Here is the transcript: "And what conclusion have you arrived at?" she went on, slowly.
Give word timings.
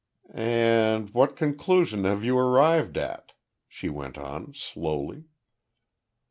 "And 0.33 1.11
what 1.11 1.35
conclusion 1.35 2.05
have 2.05 2.23
you 2.23 2.35
arrived 2.35 2.97
at?" 2.97 3.33
she 3.67 3.87
went 3.87 4.17
on, 4.17 4.55
slowly. 4.55 5.25